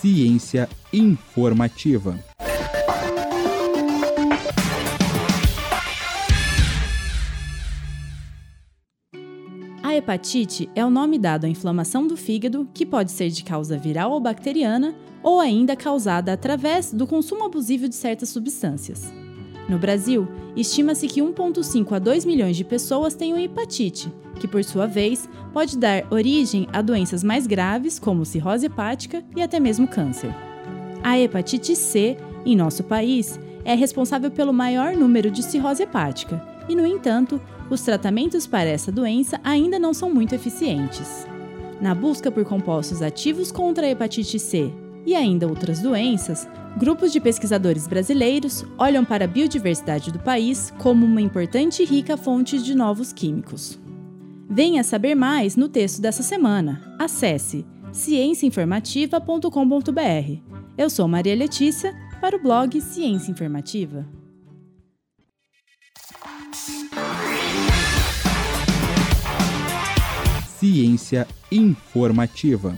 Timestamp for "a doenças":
26.72-27.22